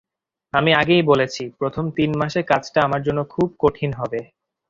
[0.53, 4.19] আমি আগেই বলেছি, প্রথম তিন মাসে কাজটা আমার জন্য খুব কঠিন হবে।